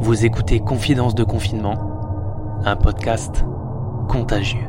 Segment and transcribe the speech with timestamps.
[0.00, 3.44] Vous écoutez Confidence de confinement, un podcast
[4.08, 4.60] contagieux.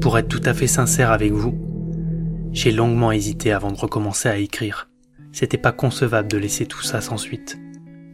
[0.00, 1.54] Pour être tout à fait sincère avec vous,
[2.52, 4.88] j'ai longuement hésité avant de recommencer à écrire.
[5.30, 7.58] C'était pas concevable de laisser tout ça sans suite,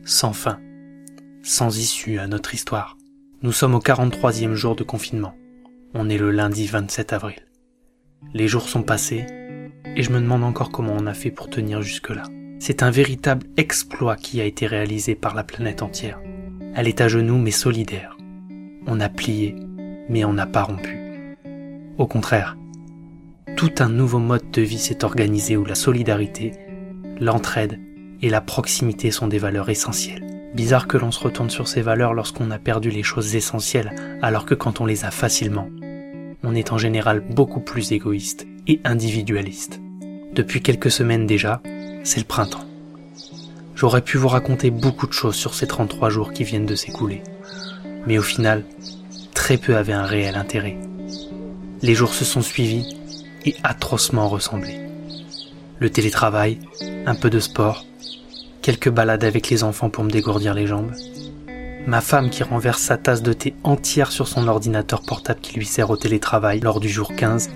[0.04, 0.60] sans fin,
[1.42, 2.96] sans issue à notre histoire.
[3.42, 5.34] Nous sommes au 43e jour de confinement.
[5.94, 7.46] On est le lundi 27 avril.
[8.34, 9.26] Les jours sont passés
[9.96, 12.24] et je me demande encore comment on a fait pour tenir jusque-là.
[12.58, 16.20] C'est un véritable exploit qui a été réalisé par la planète entière.
[16.74, 18.16] Elle est à genoux mais solidaire.
[18.86, 19.56] On a plié
[20.08, 21.36] mais on n'a pas rompu.
[21.96, 22.56] Au contraire,
[23.56, 26.52] tout un nouveau mode de vie s'est organisé où la solidarité,
[27.20, 27.78] l'entraide
[28.22, 30.24] et la proximité sont des valeurs essentielles.
[30.54, 34.46] Bizarre que l'on se retourne sur ces valeurs lorsqu'on a perdu les choses essentielles alors
[34.46, 35.68] que quand on les a facilement,
[36.42, 39.80] on est en général beaucoup plus égoïste et individualiste.
[40.32, 41.60] Depuis quelques semaines déjà,
[42.04, 42.64] c'est le printemps.
[43.74, 47.22] J'aurais pu vous raconter beaucoup de choses sur ces 33 jours qui viennent de s'écouler.
[48.06, 48.64] Mais au final,
[49.34, 50.78] très peu avaient un réel intérêt.
[51.82, 52.96] Les jours se sont suivis
[53.44, 54.78] et atrocement ressemblé.
[55.80, 56.60] Le télétravail,
[57.06, 57.84] un peu de sport,
[58.64, 60.90] quelques balades avec les enfants pour me dégourdir les jambes,
[61.86, 65.66] ma femme qui renverse sa tasse de thé entière sur son ordinateur portable qui lui
[65.66, 67.50] sert au télétravail lors du jour 15,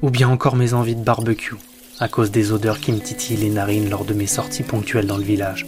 [0.00, 1.56] ou bien encore mes envies de barbecue
[1.98, 5.16] à cause des odeurs qui me titillent les narines lors de mes sorties ponctuelles dans
[5.16, 5.66] le village.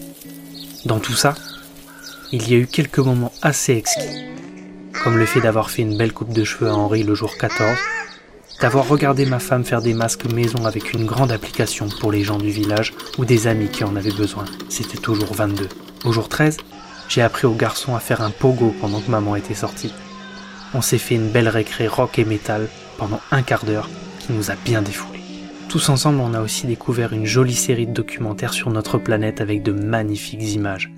[0.84, 1.34] Dans tout ça,
[2.30, 4.24] il y a eu quelques moments assez exquis,
[5.02, 7.76] comme le fait d'avoir fait une belle coupe de cheveux à Henri le jour 14,
[8.60, 12.38] d'avoir regardé ma femme faire des masques maison avec une grande application pour les gens
[12.38, 14.44] du village ou des amis qui en avaient besoin.
[14.68, 15.68] C'était toujours 22.
[16.04, 16.56] Au jour 13,
[17.08, 19.92] j'ai appris au garçon à faire un pogo pendant que maman était sortie.
[20.72, 22.68] On s'est fait une belle récré rock et métal
[22.98, 23.88] pendant un quart d'heure
[24.20, 25.20] qui nous a bien défoulés.
[25.68, 29.62] Tous ensemble, on a aussi découvert une jolie série de documentaires sur notre planète avec
[29.62, 30.90] de magnifiques images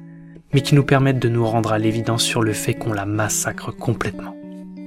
[0.52, 3.72] mais qui nous permettent de nous rendre à l'évidence sur le fait qu'on la massacre
[3.72, 4.34] complètement.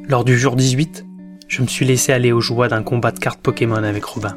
[0.07, 1.05] Lors du jour 18,
[1.49, 4.35] je me suis laissé aller aux joies d'un combat de cartes Pokémon avec Robin.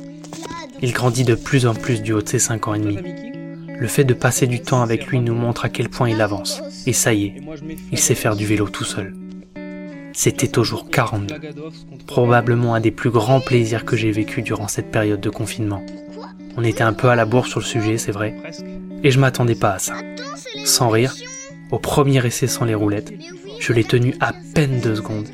[0.80, 2.98] Il grandit de plus en plus du haut de ses 5 ans et demi.
[3.78, 6.62] Le fait de passer du temps avec lui nous montre à quel point il avance.
[6.86, 7.34] Et ça y est,
[7.92, 9.14] il sait faire du vélo tout seul.
[10.14, 11.34] C'était au jour 42.
[12.06, 15.84] Probablement un des plus grands plaisirs que j'ai vécu durant cette période de confinement.
[16.56, 18.34] On était un peu à la bourre sur le sujet, c'est vrai,
[19.02, 19.94] et je m'attendais pas à ça.
[20.64, 21.14] Sans rire,
[21.70, 23.12] au premier essai sans les roulettes,
[23.58, 25.28] je l'ai tenu à peine deux secondes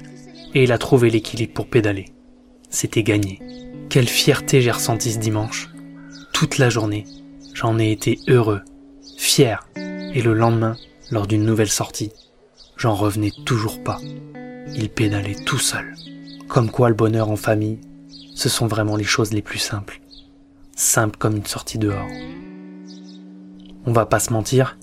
[0.55, 2.07] et il a trouvé l'équilibre pour pédaler.
[2.71, 3.41] C'était gagné.
[3.89, 5.71] Quelle fierté j'ai ressenti ce dimanche.
[6.33, 7.05] Toute la journée,
[7.55, 8.63] j'en ai été heureux,
[9.17, 10.77] fier, et le lendemain,
[11.11, 12.13] lors d'une nouvelle sortie,
[12.77, 13.99] j'en revenais toujours pas.
[14.75, 15.95] Il pédalait tout seul.
[16.49, 17.81] Comme quoi le bonheur en famille,
[18.35, 20.01] ce sont vraiment les choses les plus simples.
[20.77, 22.07] Simples comme une sortie dehors.
[23.87, 24.79] On va pas se mentir,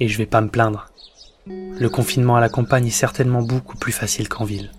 [0.00, 0.86] et je vais pas me plaindre.
[1.46, 4.70] Le confinement à la campagne est certainement beaucoup plus facile qu'en ville.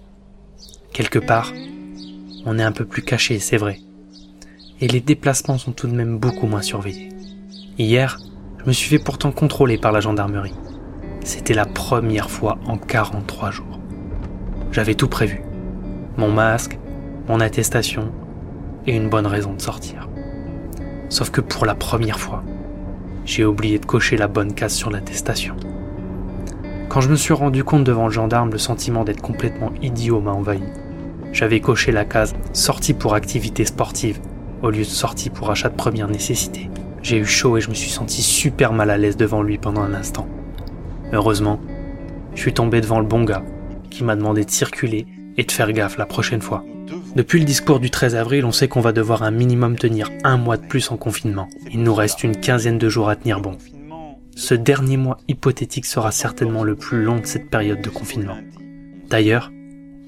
[0.97, 1.53] Quelque part,
[2.47, 3.77] on est un peu plus caché, c'est vrai.
[4.81, 7.09] Et les déplacements sont tout de même beaucoup moins surveillés.
[7.77, 8.17] Hier,
[8.57, 10.55] je me suis fait pourtant contrôler par la gendarmerie.
[11.23, 13.79] C'était la première fois en 43 jours.
[14.71, 15.43] J'avais tout prévu.
[16.17, 16.79] Mon masque,
[17.27, 18.11] mon attestation
[18.87, 20.09] et une bonne raison de sortir.
[21.09, 22.43] Sauf que pour la première fois,
[23.23, 25.55] j'ai oublié de cocher la bonne case sur l'attestation.
[26.89, 30.31] Quand je me suis rendu compte devant le gendarme, le sentiment d'être complètement idiot m'a
[30.31, 30.63] envahi.
[31.37, 34.19] J'avais coché la case sortie pour activité sportive
[34.63, 36.67] au lieu de sortie pour achat de première nécessité.
[37.03, 39.81] J'ai eu chaud et je me suis senti super mal à l'aise devant lui pendant
[39.81, 40.27] un instant.
[41.13, 41.61] Heureusement,
[42.33, 43.43] je suis tombé devant le bon gars
[43.91, 45.05] qui m'a demandé de circuler
[45.37, 46.65] et de faire gaffe la prochaine fois.
[47.15, 50.37] Depuis le discours du 13 avril, on sait qu'on va devoir un minimum tenir un
[50.37, 51.49] mois de plus en confinement.
[51.71, 53.59] Il nous reste une quinzaine de jours à tenir bon.
[54.35, 58.37] Ce dernier mois hypothétique sera certainement le plus long de cette période de confinement.
[59.07, 59.51] D'ailleurs,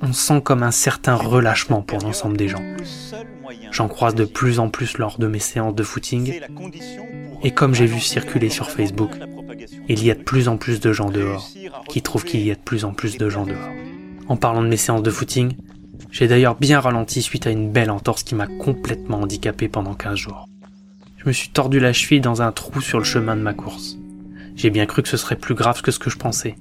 [0.01, 2.63] on sent comme un certain relâchement pour l'ensemble des gens.
[3.71, 6.39] J'en croise de plus en plus lors de mes séances de footing,
[7.43, 9.11] et comme j'ai vu circuler sur Facebook,
[9.87, 11.47] il y a de plus en plus de gens dehors,
[11.87, 13.69] qui trouvent qu'il y a de plus en plus de gens dehors.
[14.27, 15.55] En parlant de mes séances de footing,
[16.11, 20.15] j'ai d'ailleurs bien ralenti suite à une belle entorse qui m'a complètement handicapé pendant 15
[20.15, 20.47] jours.
[21.17, 23.97] Je me suis tordu la cheville dans un trou sur le chemin de ma course.
[24.55, 26.55] J'ai bien cru que ce serait plus grave que ce que je pensais.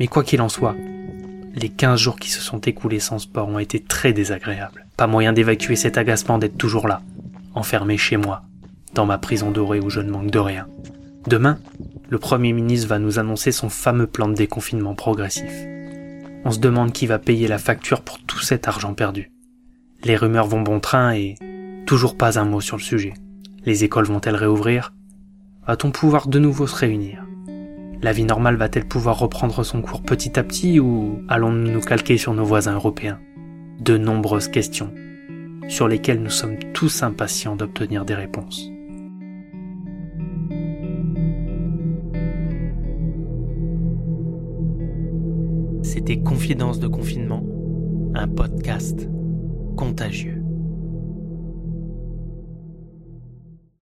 [0.00, 0.74] Mais quoi qu'il en soit,
[1.58, 4.86] les 15 jours qui se sont écoulés sans sport ont été très désagréables.
[4.96, 7.02] Pas moyen d'évacuer cet agacement d'être toujours là,
[7.54, 8.42] enfermé chez moi,
[8.94, 10.66] dans ma prison dorée où je ne manque de rien.
[11.26, 11.58] Demain,
[12.08, 15.52] le Premier ministre va nous annoncer son fameux plan de déconfinement progressif.
[16.44, 19.30] On se demande qui va payer la facture pour tout cet argent perdu.
[20.04, 21.34] Les rumeurs vont bon train et
[21.86, 23.14] toujours pas un mot sur le sujet.
[23.64, 24.94] Les écoles vont-elles réouvrir?
[25.66, 27.27] Va-t-on pouvoir de nouveau se réunir?
[28.00, 32.16] La vie normale va-t-elle pouvoir reprendre son cours petit à petit ou allons-nous nous calquer
[32.16, 33.18] sur nos voisins européens?
[33.80, 34.92] De nombreuses questions
[35.68, 38.70] sur lesquelles nous sommes tous impatients d'obtenir des réponses.
[45.82, 47.44] C'était Confidence de confinement,
[48.14, 49.08] un podcast
[49.76, 50.37] contagieux.